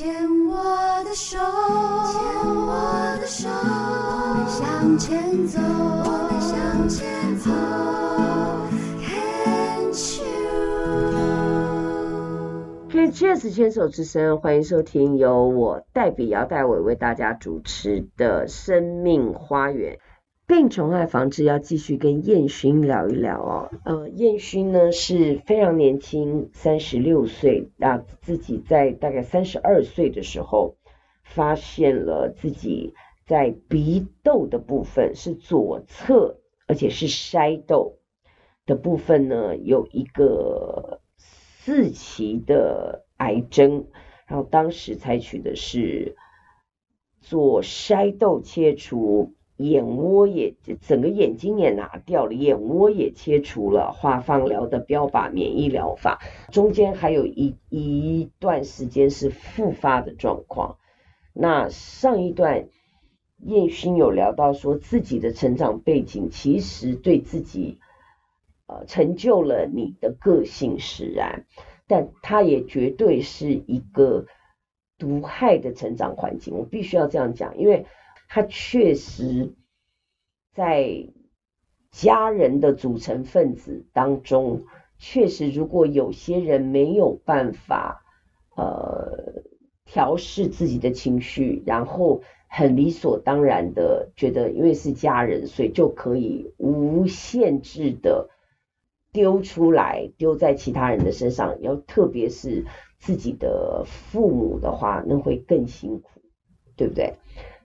[0.00, 0.08] 牵
[0.48, 0.56] 我
[1.04, 2.22] 的手，牵
[2.56, 2.72] 我
[3.20, 7.50] 的手，我们向前走，我们向前走。
[9.04, 9.92] Can't
[13.12, 19.98] you？Cheers，牵手之声，欢迎收听由我黛比姚黛伟为大家主持的生命花园。
[20.50, 23.70] 病虫害防治要继续跟燕勋聊一聊哦。
[23.84, 30.74] 呃，燕勋呢是非常年轻，三十六岁，那自己在大概三十二岁的时候，
[31.22, 32.94] 发现了自己
[33.26, 38.00] 在鼻窦的部分是左侧，而且是筛窦
[38.66, 43.86] 的部分呢，有一个四期的癌症，
[44.26, 46.16] 然后当时采取的是
[47.20, 49.36] 左筛窦切除。
[49.62, 56.18] 眼窝也整个眼睛也拿掉了，眼窝也切除了，化放疗的标靶免疫疗法，
[56.50, 60.78] 中间还有一一段时间是复发的状况。
[61.34, 62.68] 那上一段
[63.44, 67.78] 燕勋有聊到说，自己的成长背景其实对自己
[68.66, 71.44] 呃成就了你的个性使然，
[71.86, 74.24] 但他也绝对是一个
[74.96, 76.54] 毒害的成长环境。
[76.56, 77.84] 我必须要这样讲，因为。
[78.32, 79.54] 他确实
[80.52, 81.08] 在
[81.90, 84.66] 家人的组成分子当中，
[84.98, 88.04] 确实如果有些人没有办法
[88.56, 89.42] 呃
[89.84, 98.30] 调试自己的情绪，然后很理所当然的觉得因为是家人，所以就可以无限制的
[99.10, 102.64] 丢出来丢在其他人的身上，要特别是
[102.96, 106.22] 自己的父母的话，那会更辛苦，
[106.76, 107.14] 对不对？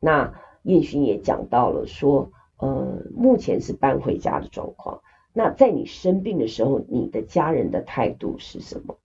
[0.00, 0.34] 那。
[0.68, 5.00] 彦勋也讲到了说，呃，目前是搬回家的状况。
[5.32, 8.98] 那在你生病的时候，你的家人的态度是什么？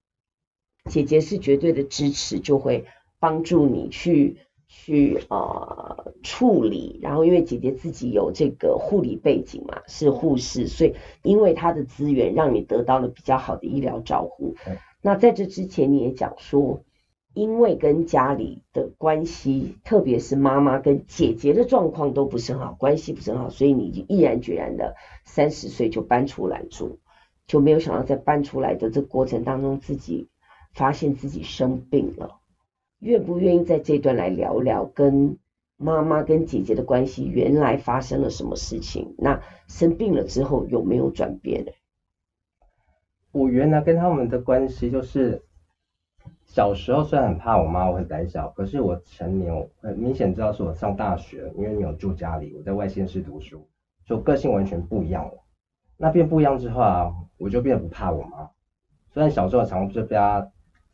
[0.89, 2.85] 姐姐是绝对的支持，就会
[3.17, 4.35] 帮助你去
[4.67, 6.99] 去呃处理。
[7.01, 14.55] 然后因为姐姐自己有这个护理背景嘛，是护士，所以因为她的资源，让你得到了比较好的医疗照护。
[15.01, 16.83] 那在这之前，你也讲说。
[17.33, 24.95] 因为跟家里的关系，特别是妈妈跟姐姐的状况都不是很好，关系不是很好，所以你就毅然决然的
[25.25, 26.99] 三十岁就搬出来住，
[27.47, 30.29] 就没有想到在搬出来的这过程当中，自己
[30.75, 32.39] 发现自己生病了。
[32.99, 35.39] 愿不愿意在这段来聊聊跟
[35.75, 39.15] 妈妈跟姐姐的关系，原来发生了什么事情？
[39.17, 41.71] 那生病了之后有没有转变呢？
[43.31, 45.41] 我原来跟他们的关系就是。
[46.45, 53.67] 小时候虽然很怕我妈，我很胆小，可是我成年，我很明显知道是我上大学，因为没有住家里，我在外县市读书，
[54.05, 55.33] 就个性完全不一样了。
[55.97, 58.49] 那变不一样之后啊，我就变得不怕我妈。
[59.11, 60.47] 虽然小时候常常就被她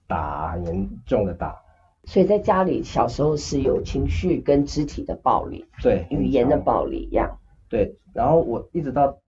[0.08, 1.62] 打，很严重的打。
[2.06, 7.38] 所以在家里小时候是有情绪跟肢体的暴力，对，语言的暴力一样。
[7.68, 9.20] 对，然后我一直到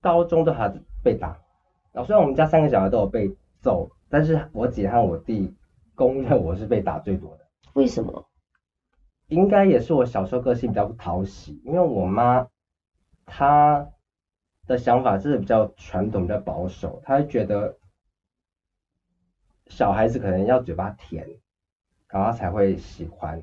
[0.00, 1.36] 高中都还被打。
[1.92, 3.30] 然后虽然我们家三个小孩都有被
[3.60, 5.56] 揍，但是我姐和我弟。
[5.94, 8.24] 公认我是被打最多的，为什么？
[9.28, 12.48] 应该也是我小时候个性比较不讨喜，因为我妈
[13.26, 13.86] 她
[14.66, 17.76] 的想法是比较传统、比较保守，她会觉得
[19.66, 21.28] 小孩子可能要嘴巴甜，
[22.08, 23.40] 然后才会喜欢。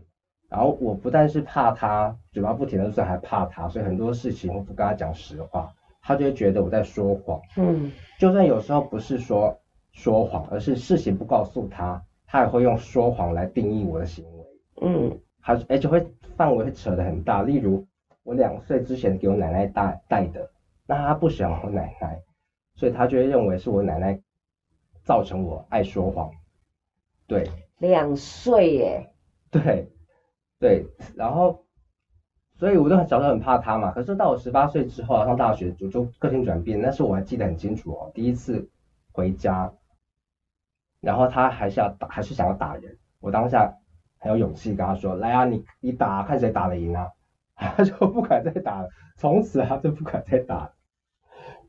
[0.50, 7.40] 然后我不但是怕她嘴巴不甜的时候还怕她，所以很多事情我不跟她讲实话，她就会觉得我在说谎。
[7.57, 9.56] 嗯，就算有时候不是说
[9.91, 12.03] 说谎，而是事情不告诉他。
[12.31, 14.45] 他也会用说谎来定义我的行为，
[14.81, 17.83] 嗯，还而且会范围会扯得很大，例如
[18.22, 20.51] 我两岁之前给我奶奶带带的，
[20.85, 22.22] 那他不喜欢我奶奶，
[22.75, 24.22] 所以他就会认为是我奶奶
[25.01, 26.29] 造成我爱说谎，
[27.25, 29.11] 对，两岁耶，
[29.50, 29.89] 对，
[30.59, 30.85] 对，
[31.16, 31.66] 然后，
[32.53, 38.69] 所以我都很小时候很怕他嘛，可是到我十八岁之后上大学，就就个性转变，那时候我还记得很清楚哦，第一次
[39.13, 39.73] 回家。
[41.01, 42.97] 然后他还是要打，还是想要打人。
[43.19, 43.74] 我当下
[44.19, 47.07] 很有勇气跟他说：“来啊，你你打，看谁打得赢啊！”
[47.56, 50.74] 他就不敢再打了，从此他就不敢再打了。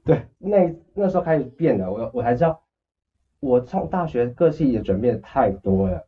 [0.05, 2.62] 对，那那时候开始变了，我我才知道，
[3.40, 6.06] 我从大学个性也转变太多了。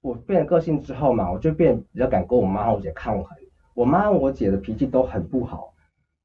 [0.00, 3.38] 我变了个性之后嘛，我就变比较敢跟我妈我姐抗衡。
[3.74, 5.74] 我妈和我姐的脾气都很不好，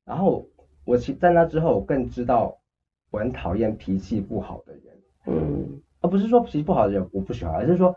[0.05, 0.45] 然后
[0.85, 2.57] 我其在那之后，我更知道
[3.09, 4.83] 我很讨厌脾气不好的人。
[5.25, 5.81] 嗯。
[6.07, 7.93] 而不是说脾气不好的人我不喜欢，而是说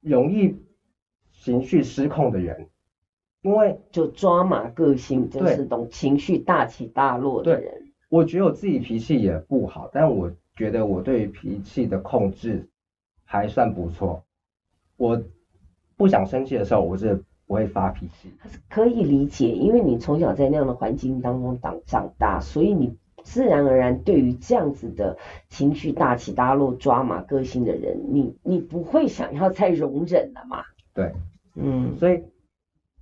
[0.00, 0.56] 容易
[1.32, 2.68] 情绪失控的人，
[3.40, 7.92] 因为就抓马个性，就是懂情绪大起大落的人。
[8.08, 12.70] 我觉得我自己脾气也不好，但我觉得我对脾气的控制
[13.24, 14.22] 还算不错。
[14.96, 15.20] 我
[15.96, 18.32] 不想生气的时候，我是不会发脾气。
[18.70, 25.16] 可以理解，因为你从小在那样的环境当中长长大，所以你自然而然对于这样子的
[25.48, 30.64] 情绪大起大落、抓马个性的人，你你不会想要再容忍了嘛？
[30.92, 31.12] 对，
[31.54, 32.22] 嗯，所以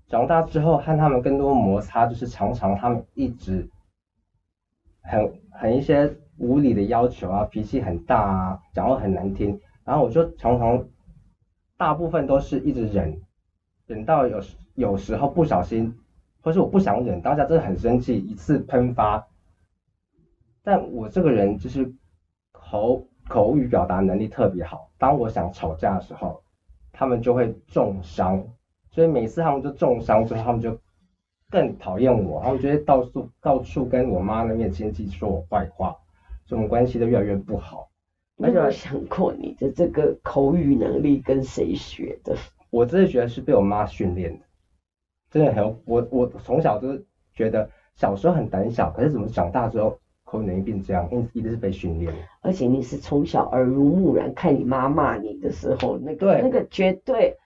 [0.08, 3.69] 长大之后和他们更多摩擦，就是常常他们一直
[5.02, 10.87] 很很一些无理的要求啊，脾气很大啊，讲话很难听，然后我就常常
[11.76, 13.20] 大部分都是一直忍，
[13.87, 14.40] 忍到有
[14.75, 15.94] 有时候不小心，
[16.43, 19.26] 或是我不想忍，当下真的很生气，一次喷发。
[20.62, 21.93] 但我这个人就是
[22.53, 26.43] 口口语表达能力特别好，当我想吵架的时候，
[26.93, 28.45] 他们就会重伤，
[28.91, 30.79] 所以每次他们就重伤之后，他们就
[31.49, 35.97] 更讨厌我，他们就会到处到处跟我妈那边亲戚说我坏话，
[36.45, 37.89] 所以我们关系都越来越不好。
[38.37, 42.37] 你有没有想过你的这个口语能力跟谁学的？
[42.71, 44.45] 我真的觉得是被我妈训练的，
[45.31, 47.05] 真的很我我从小就是
[47.35, 49.99] 觉得小时候很胆小，可是怎么长大之后
[50.31, 52.15] 口语能力变这样，因一定是被训练。
[52.41, 57.37] 而且你是从小耳濡目染，看你妈骂你的时候，那个那个绝对，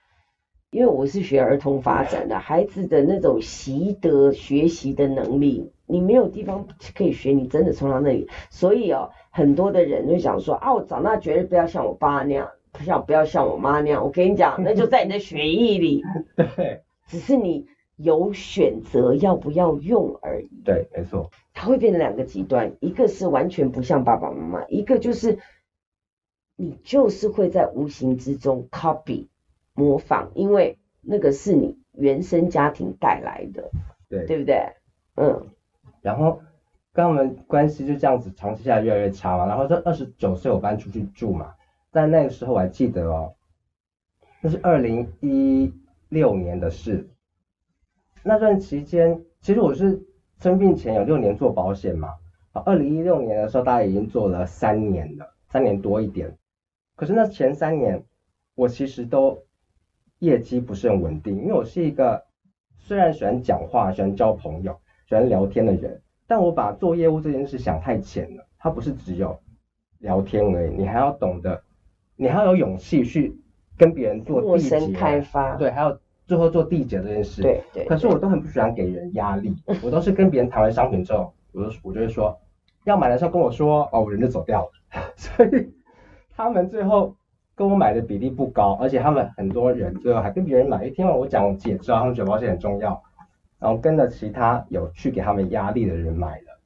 [0.71, 8.29] 因为我是学儿童发展的，孩子的那种习得学习的能力，你没有地方可以学，你真的从他那里。
[8.51, 12.49] 所以哦，很多的人就想说啊，我长大绝对不要像我爸那样。
[12.77, 16.03] 不像不要像我妈那样，我跟你讲，那就在你的血液里。
[16.57, 20.49] 对，只是你有选择要不要用而已。
[20.65, 21.31] 对，没错。
[21.53, 25.39] 它会变成两个极端，一个是完全不像爸爸妈妈，一个就是
[26.57, 29.29] 你就是会在无形之中 copy
[29.73, 33.71] 模仿，因为那个是你原生家庭带来的，
[34.09, 34.73] 对，对不对？
[35.15, 35.49] 嗯。
[36.03, 36.41] 然后
[36.93, 41.55] 跟我们关系就这样子长期下来越来越差嘛，然后在二十九岁我搬出去住嘛。
[41.93, 43.35] 在那个时候我还记得哦，
[44.41, 45.73] 那是二零一
[46.09, 47.09] 六年的事。
[48.27, 50.03] 那段期间，其实我是
[50.41, 52.09] 生病前有六年做保险嘛，
[52.53, 56.35] 啊，二零一六年的时候大概已经做了三年了，三年多一点。
[56.97, 58.03] 可是那前三年，
[58.55, 59.39] 我其实都
[60.21, 62.25] 业绩不是很稳定，因为我是一个
[62.79, 69.39] 虽然喜欢讲话、喜欢交朋友、喜欢聊天的人，但我把做业务这件事想太浅了，它不是只有
[69.99, 71.63] 聊天而已，你还要懂得。
[72.17, 73.37] 你还要有勇气去
[73.77, 77.85] 跟别人做陌生开发，对，还有最后做缔结这件事，对对。
[77.87, 82.39] 可是我都很不喜欢给人压力，我都是跟别人谈完商品之后，我就我就会说，
[82.85, 84.71] 要买的时候跟我说，哦，我人就走掉了。
[85.17, 85.73] 所以
[86.37, 87.17] 他们最后
[87.55, 93.03] 跟我买的比例不高，而且他们很多人最后还跟别人买，一听完我讲，我也知道他们觉得保险很重要，
[93.59, 96.61] 然后跟着其他有去给他们压力的人买了。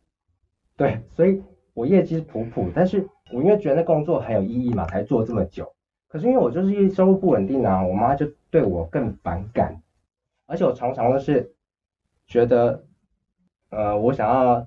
[0.77, 1.43] 对，所以
[1.75, 3.09] 我业绩是普普，但是。
[3.31, 5.71] 我因为觉得那工作很有意义嘛，才做这么久。
[6.09, 9.81] 可是因为我就是因为收入不稳定啊，我妈就对我更反感。
[10.47, 11.53] 而且我常常都是
[12.27, 12.83] 觉得，
[13.71, 14.67] 呃，我想要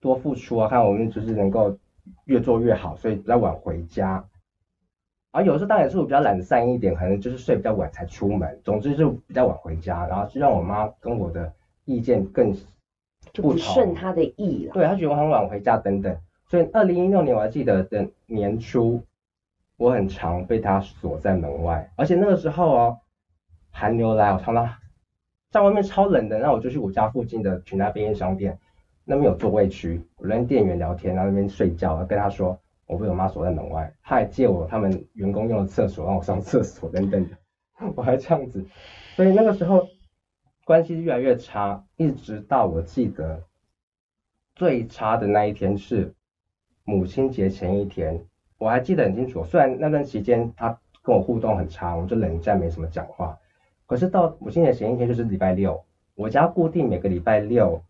[0.00, 1.76] 多付出啊，看我们就是能够
[2.24, 4.24] 越做越好，所以比较晚回家。
[5.30, 8.58] 而有时候当然是我比较懒散一点，可能就是睡比较晚才出门。
[8.64, 11.52] 总之就比较晚回家，然后就让我妈跟我的
[11.84, 12.56] 意见更
[13.34, 14.72] 不顺她的意了。
[14.72, 16.16] 对，她觉得我很晚回家等等。
[16.46, 19.02] 所以，二零一六年我还记得的年初，
[19.78, 22.98] 我很常被他锁在门外，而且那个时候哦，
[23.70, 24.68] 寒流来，我常常
[25.50, 28.58] 在外面超冷的，那我就去我家附近的全家便利商店，
[29.04, 37.26] 那边有座位区，我跟店员聊天，然后那边睡觉，跟他说我被我妈锁在门外，他还借我他们员工用的厕所让我上厕所等等，
[37.96, 38.66] 我还这样子，
[39.16, 39.86] 所以那个时候
[40.64, 43.44] 关系越来越差，一直到我记得
[44.54, 46.14] 最差的那一天是。
[46.84, 48.24] 母亲节前一天，
[48.58, 49.44] 我还记得很清楚。
[49.44, 53.38] 虽然那段期间他跟我互动很差，我就冷战，没什么讲话。
[53.86, 55.82] 可是到母亲节前一天，就是礼拜六，
[56.14, 57.80] 我家固定每个礼拜六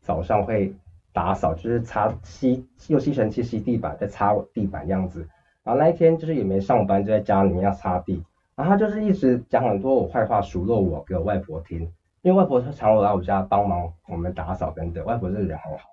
[0.00, 0.72] 早上会
[1.12, 5.26] 打扫，就是擦吸用吸尘器吸地板，再擦地板这样子。
[5.64, 8.22] 然后那一天就是也没上班，就在家里面要擦地。
[8.54, 11.80] 然后他就是一直讲很多我坏话，数落我给我外婆听，
[12.22, 15.04] 因为外婆常常来我家帮忙我们打扫等等。
[15.04, 15.84] 外婆这个人很好。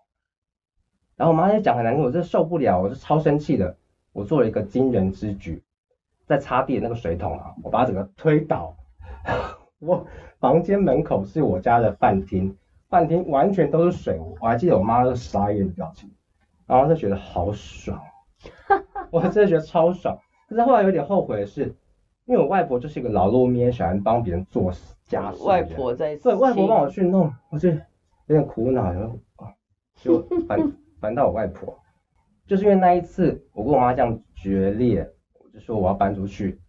[1.16, 3.78] 然后我妈也讲很难听，我真的受不了，我是超生气的。
[4.16, 5.62] 我做了一个惊人之举，
[6.26, 8.74] 在擦地的那个水桶啊，我把它整个推倒。
[9.80, 10.08] 我
[10.40, 12.56] 房间门口是我家的饭厅，
[12.88, 16.10] 饭厅完全都是水，我还记得我妈都傻眼的表情，
[16.66, 18.02] 然后就觉得好爽，
[19.12, 20.18] 我真的觉得超爽。
[20.48, 21.76] 可是后来有点后悔的是，
[22.24, 24.72] 因为我外婆就是一个劳碌面，喜欢帮别人做
[25.04, 25.44] 家事。
[25.44, 27.78] 外婆在，对，外婆帮我去弄，我就有
[28.28, 29.52] 点苦恼，然后啊，
[29.96, 30.58] 就反。
[30.98, 31.78] 搬到我外婆，
[32.48, 36.60] 就是因为那一次我跟我妈这样决裂，我就说我要搬出去，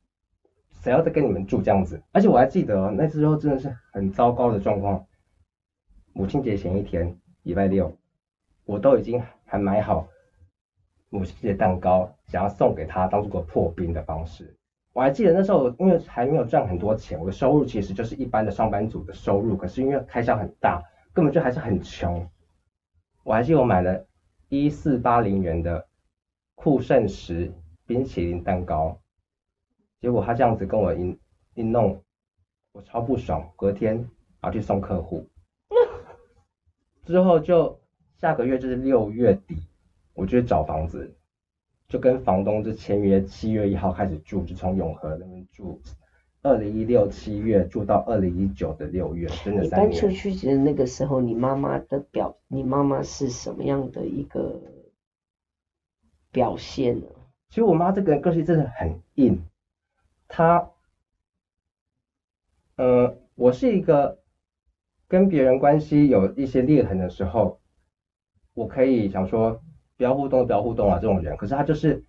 [0.83, 2.02] 谁要再跟你们住这样子？
[2.12, 5.06] 而且我还记得那时候真的是很糟糕的状况。
[6.12, 7.95] 母亲节前一天，礼拜六，
[8.64, 10.09] 我都已经还买好
[11.11, 14.56] 母亲节蛋糕，想要送给她，当做个破冰的方式。
[14.95, 22.26] 我还记得那时候，因为还没有赚很多钱，我的收入其实就是一般的上班族的收入，可是因为开销很大，根本就还是很穷。
[23.23, 24.06] 我还记得我买了
[24.49, 25.87] 一四八零元的
[26.55, 27.53] 酷盛石
[27.87, 29.00] 冰淇淋蛋糕。
[30.00, 31.19] 结果他这样子跟我一
[31.55, 32.00] 一弄，
[32.73, 33.50] 我超不爽。
[33.57, 33.97] 隔天
[34.41, 35.26] 然后去送客户，
[37.05, 37.81] 之后就
[38.19, 39.57] 下个月就是六月底，
[40.15, 41.17] 我就去找房子，
[41.88, 45.81] 就跟房东就签约，七月一号开始住，就从永和那边住，
[46.47, 49.62] 二零一六七月住到二零一九的六月，真的。
[49.65, 54.61] 你搬出去的那个时候，你妈妈的表，你妈妈是什么样的一个
[56.31, 57.07] 表现呢？
[57.49, 59.45] 其实我妈这个人个性真的很硬。
[60.29, 60.71] 她，
[62.76, 64.21] 呃，我是一个
[65.09, 67.59] 跟别人关系有一些裂痕的时候，
[68.55, 69.61] 我可以想说
[69.97, 71.37] 不要互动，不要互动啊这种人。
[71.37, 72.05] 可是她就是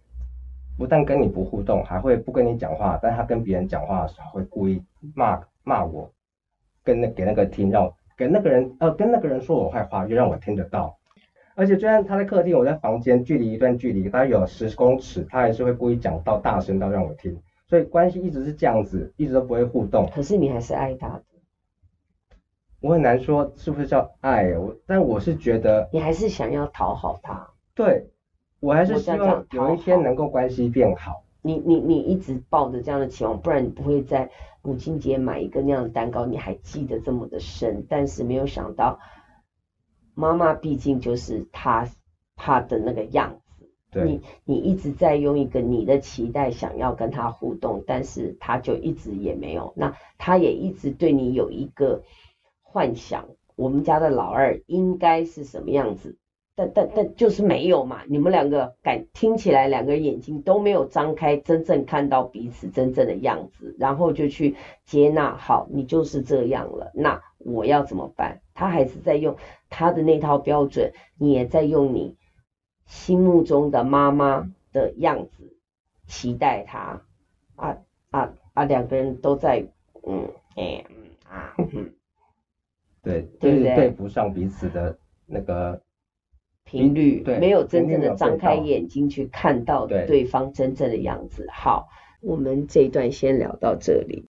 [0.77, 4.81] 不但跟你不互动，还会不跟你讲话，但他跟别人讲话的时候会故意
[5.15, 6.11] 骂骂我，
[6.83, 10.97] 跟那给那个听，让我给那个人呃跟那个人说我坏话，又让我听得到。
[11.55, 17.41] 而且，就算他在客厅，我在房间，距离一段距离，大概有十公尺，他还是会故意讲到大声到让我听。
[17.67, 20.07] 所以关系一直是这样子，一直都不会互动。
[20.13, 21.23] 可是你还是爱他的。
[22.79, 27.49] 我很难说是不是叫爱，我但我是觉得你还是想要讨好他。
[27.73, 28.07] 对，
[28.67, 31.23] 我还是希望有一天能够关系变好。
[31.41, 34.29] 你你你一直抱着这样的期望，不然你不会在
[34.61, 37.85] 母亲节买一个那样的蛋糕，你还记得这么的深。
[37.87, 38.99] 但是没有想到，
[40.15, 41.87] 妈妈毕竟就是她
[42.35, 43.71] 她的那个样子。
[43.89, 49.71] 对你你一直在用一个你的期待想要跟她互动，但是她就一直也没有。
[49.77, 52.03] 那她也一直对你有一个
[52.61, 56.17] 幻想，我们家的老二应该是什么样子，
[56.57, 58.01] 但但但就是没有嘛。
[58.07, 65.37] 你们两个感听起来两个人眼睛都没有张开，真正看到彼此真正的样子，然后就去接纳。
[65.37, 68.41] 好，你就是这样了，那我要怎么办？
[68.55, 69.37] 他还是在用
[69.69, 72.17] 他的那套标准，你也在用你。
[72.87, 75.57] 心目中的妈妈的样子，
[76.07, 77.01] 期待他
[77.57, 77.77] 啊
[78.11, 78.63] 啊啊！
[78.63, 79.65] 两个人都在
[80.03, 80.85] 嗯哎
[81.29, 81.91] 啊嗯，
[83.03, 83.75] 对，对对？
[83.75, 85.81] 对不上彼此的那个
[86.69, 91.47] 频率，对，没有真正的张开眼睛去看到对方真正的样子。
[91.49, 91.87] 好，
[92.21, 94.25] 我们这一段先聊到这里。